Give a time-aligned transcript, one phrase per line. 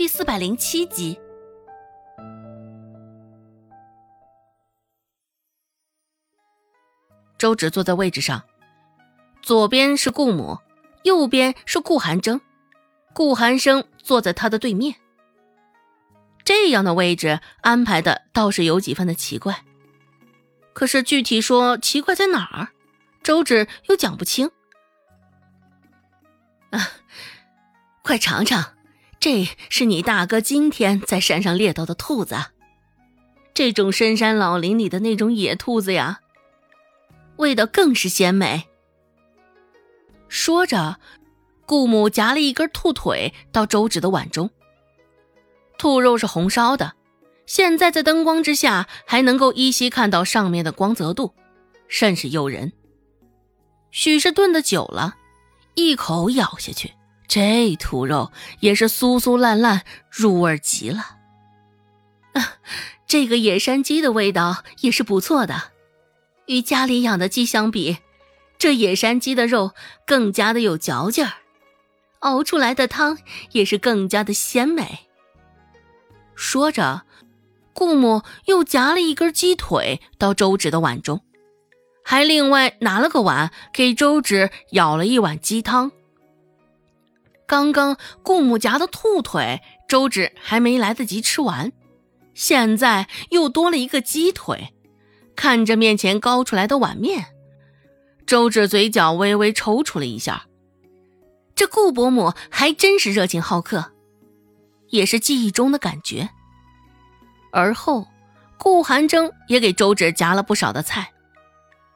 [0.00, 1.20] 第四百零七集。
[7.36, 8.42] 周芷坐在位置上，
[9.42, 10.56] 左边是顾母，
[11.02, 12.40] 右边是顾寒征，
[13.12, 14.94] 顾寒生坐在他的对面。
[16.44, 19.66] 这样的位置安排的倒是有几分的奇怪，
[20.72, 22.68] 可是具体说奇怪在哪儿，
[23.22, 24.50] 周芷又讲不清。
[26.70, 26.88] 啊，
[28.00, 28.72] 快尝尝，
[29.20, 32.36] 这是你大哥今天在山上猎到的兔子，
[33.52, 36.20] 这种深山老林里的那种野兔子呀，
[37.36, 38.64] 味道更是鲜美。
[40.28, 40.98] 说着，
[41.66, 44.48] 顾母夹了一根兔腿到周芷的碗中。
[45.76, 46.94] 兔肉是红烧的，
[47.44, 51.34] 现在在灯光之下还能够依稀看到上面的光泽度，
[51.88, 52.72] 甚是诱人。
[53.90, 55.16] 许是炖的久了。
[55.74, 56.92] 一口咬下去，
[57.30, 61.18] 这兔肉也是酥酥烂烂，入味极了。
[62.32, 62.54] 啊，
[63.06, 65.70] 这个野山鸡的味道也是不错的，
[66.46, 67.98] 与家里养的鸡相比，
[68.58, 69.70] 这野山鸡的肉
[70.04, 71.34] 更加的有嚼劲儿，
[72.18, 73.16] 熬出来的汤
[73.52, 75.06] 也是更加的鲜美。
[76.34, 77.02] 说着，
[77.72, 81.22] 顾母又夹了一根鸡腿到周芷的碗中。
[82.02, 85.92] 还另外拿了个碗给周芷舀了一碗鸡汤。
[87.50, 91.72] 刚刚顾母夹的兔腿，周芷还没来得及吃完，
[92.32, 94.72] 现在又多了一个鸡腿。
[95.34, 97.34] 看着面前高出来的碗面，
[98.24, 100.46] 周芷嘴角微微抽搐了一下。
[101.56, 103.90] 这顾伯母还真是热情好客，
[104.90, 106.30] 也是记忆中的感觉。
[107.50, 108.06] 而后，
[108.60, 111.10] 顾寒征也给周芷夹了不少的菜。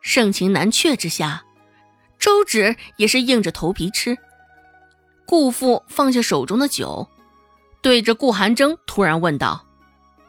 [0.00, 1.44] 盛情难却之下，
[2.18, 4.18] 周芷也是硬着头皮吃。
[5.26, 7.08] 顾父放下手中的酒，
[7.82, 9.66] 对着顾寒征突然问道：“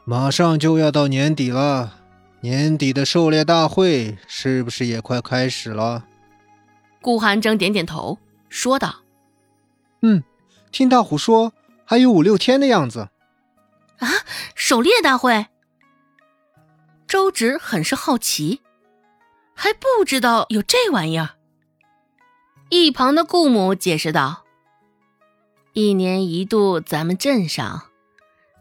[0.03, 1.99] 马上就要到年底了，
[2.41, 6.03] 年底的狩猎大会是不是也快开始了？”
[6.99, 8.17] 顾寒征点点头，
[8.49, 8.95] 说道
[10.01, 10.23] ：“嗯，
[10.71, 11.53] 听大虎说
[11.85, 13.09] 还有五六天的样子。”
[13.99, 14.09] 啊，
[14.55, 15.47] 狩猎大会？
[17.07, 18.61] 周芷很是好奇。
[19.59, 21.29] 还不知道有这玩意儿。
[22.69, 24.43] 一旁的顾母解释道
[25.79, 27.83] ：“一年一度，咱们镇上，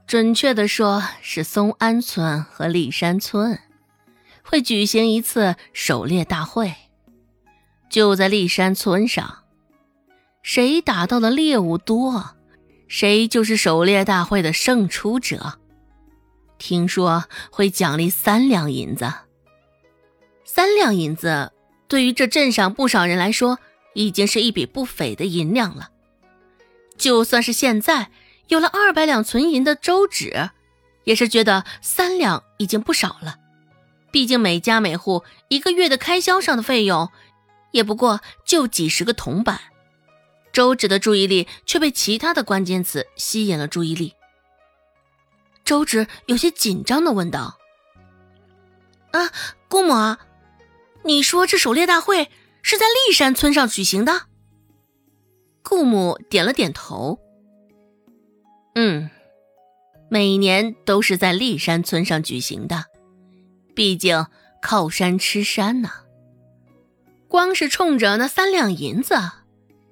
[0.06, 3.58] 准确的说是松安村和立山村，
[4.42, 6.74] 会举行一次狩猎大会。
[7.88, 9.44] 就在立山村上，
[10.42, 12.36] 谁打到的猎物多，
[12.86, 15.58] 谁就是狩猎大会的胜出者。
[16.58, 19.10] 听说会奖励三两银子。”
[20.44, 21.50] 三两银子，
[21.88, 23.58] 对于这镇上不少人来说，
[23.94, 25.92] 已经是一笔不菲的银两了。
[26.96, 28.10] 就算是现在
[28.48, 30.50] 有了二百两存银的周芷，
[31.04, 33.36] 也是觉得三两已经不少了。
[34.10, 37.10] 毕竟每家每户一个月的开销上的费用，
[37.72, 39.60] 也不过就几十个铜板。
[40.52, 44.14] 周芷的注意力却被其他的关键词吸引了注意力。
[45.64, 47.58] 周芷有些紧张的问道
[49.12, 49.30] ：“啊，
[49.68, 50.16] 姑母。”
[51.04, 52.30] 你说这狩猎大会
[52.62, 54.22] 是在立山村上举行的？
[55.68, 57.18] 顾母点了点头。
[58.76, 59.10] 嗯，
[60.08, 62.84] 每年都是在立山村上举行的，
[63.74, 64.26] 毕竟
[64.62, 65.90] 靠山吃山呢。
[67.26, 69.16] 光是冲着那三两银子，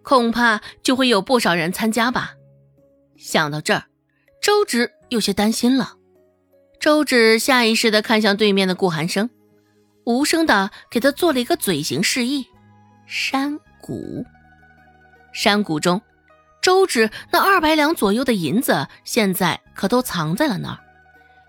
[0.05, 2.35] 恐怕就会有不少人参加吧。
[3.17, 3.87] 想到这儿，
[4.41, 5.95] 周芷有些担心了。
[6.79, 9.29] 周芷下意识的看向对面的顾寒生。
[10.05, 12.47] 无声的给他做了一个嘴型示意，
[13.06, 14.25] 山谷。
[15.34, 16.00] 山谷中，
[16.62, 20.78] 周芷那二百两左右的银子，现在可都藏在了那儿。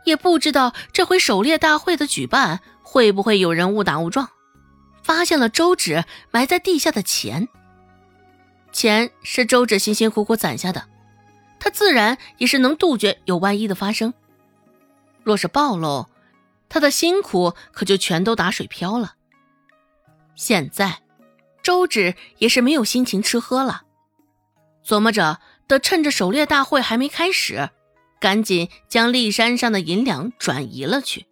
[0.03, 4.29] 也不知道这回狩猎大会的举办，会不会有人误打误撞，
[5.01, 7.47] 发现了周芷埋在地下的钱。
[8.71, 10.83] 钱是周芷辛辛苦苦攒下的，
[11.59, 14.13] 他自然也是能杜绝有万一的发生。
[15.23, 16.07] 若是暴露，
[16.69, 19.13] 他的辛苦可就全都打水漂了。
[20.35, 20.99] 现在，
[21.65, 23.85] 周芷也是没有心情吃喝了，
[24.85, 27.71] 琢磨着得趁着狩猎大会还没开始，
[28.21, 31.25] 赶紧将骊山上的银两转移了去。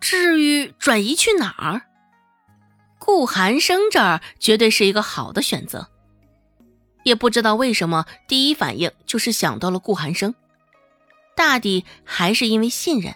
[0.00, 1.82] 至于转移去哪儿，
[2.98, 5.88] 顾寒生这儿绝对是一个好的选择。
[7.04, 10.34] 也不知道为什么，第一反应就是想到了顾寒生，
[11.36, 13.14] 大抵还是因为信任。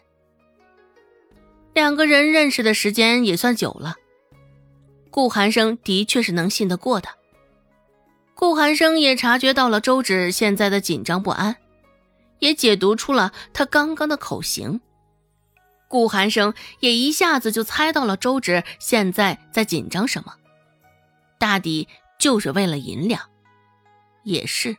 [1.74, 3.96] 两个人认识的时间也算久了，
[5.10, 7.08] 顾寒生的确是能信得过的。
[8.34, 11.56] 顾寒生也察觉到了周芷现在的紧张不安，
[12.38, 14.80] 也解读出了他刚刚的口型。
[15.88, 20.34] 顾寒生也一下子就猜到了周芷现在在紧张什么，
[21.38, 23.28] 大抵就是为了银两。
[24.22, 24.76] 也是，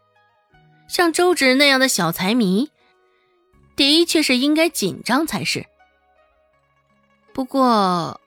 [0.88, 2.72] 像周芷那样的小财迷，
[3.76, 5.66] 的确是应该紧张才是。
[7.34, 8.22] 不过，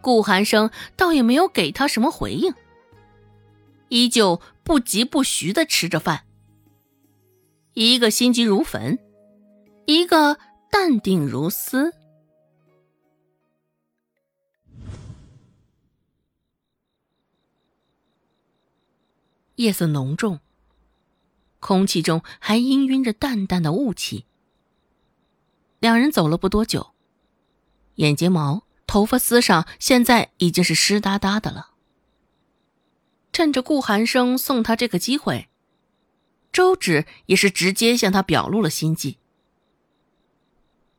[0.00, 2.54] 顾寒生倒也没有给他什么回应，
[3.88, 6.24] 依旧不疾不徐的吃着饭，
[7.74, 8.98] 一个心急如焚，
[9.86, 10.38] 一个。
[10.72, 11.92] 淡定如斯。
[19.56, 20.38] 夜色浓重，
[21.58, 24.26] 空气中还氤氲着淡淡的雾气。
[25.80, 26.92] 两人走了不多久，
[27.96, 31.70] 眼睫毛、头发丝上现在已经是湿哒哒的了。
[33.32, 35.48] 趁着顾寒生送他这个机会，
[36.50, 39.18] 周芷也是直接向他表露了心迹。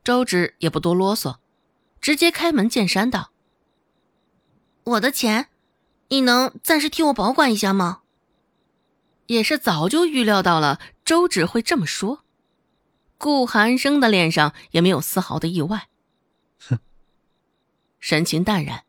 [0.05, 1.39] 周芷也不多啰嗦，
[1.99, 3.31] 直接开门见山道
[4.95, 5.49] ：“我的钱，
[6.07, 8.03] 你能暂时替我保管一下吗？”
[9.27, 12.23] 也是早就预料到了周芷会这么说，
[13.17, 15.89] 顾寒生的脸上也没有丝毫的意外，
[16.57, 16.79] 哼，
[18.01, 18.83] 神情淡然，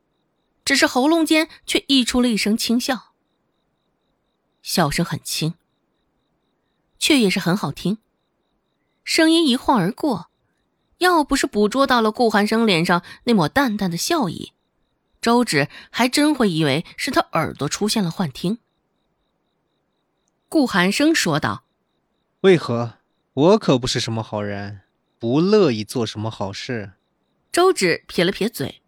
[0.65, 3.13] 只是喉咙间却溢出了一声轻笑，
[4.63, 5.55] 笑声很轻，
[6.99, 7.99] 却也是很好听，
[9.05, 10.31] 声音一晃而过。
[10.99, 14.53] 要不是捕捉到了顾寒生脸上那抹淡淡的笑意，
[15.21, 18.59] 周芷还真会以为是他耳朵出现了幻听。
[20.49, 21.65] 顾寒生说道
[22.43, 22.99] ：“为何？
[23.35, 24.83] 我可不是什么好人，
[25.19, 26.93] 不乐意做什么好事。”
[27.51, 28.82] 周芷撇了撇嘴，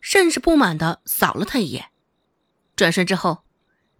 [0.00, 1.90] 甚是不满的扫了他一眼，
[2.76, 3.44] 转身之后，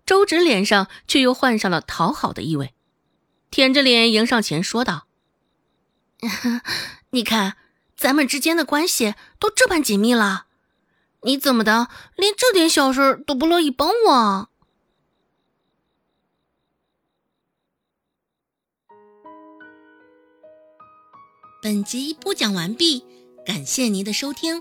[0.04, 2.74] 周芷脸上却又换上了讨好的意味，
[3.50, 5.06] 舔着脸迎上前说道。
[7.10, 7.56] 你看，
[7.96, 10.46] 咱们之间的关系都这般紧密了，
[11.22, 14.50] 你怎么的，连这点小事都不乐意帮我？
[21.62, 23.04] 本集播讲完毕，
[23.44, 24.60] 感谢您的收听，